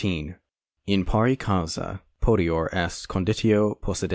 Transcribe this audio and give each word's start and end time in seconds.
In 0.87 1.05
pari 1.05 1.35
causa 1.35 2.01
potior 2.23 2.69
est 2.73 3.07
conditio 3.07 3.79
possidentis. 3.81 4.09